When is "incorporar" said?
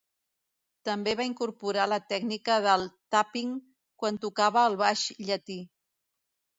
1.31-1.85